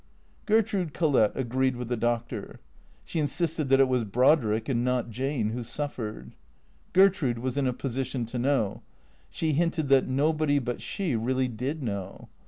[0.47, 2.59] Gertrude Collett agreed with the Doctor.
[3.05, 6.33] She insisted that it was Brodrick and not Jane who suffered.
[6.91, 8.81] Gertrude was in a position to know.
[9.29, 12.29] She hinted that nobody but she really did know.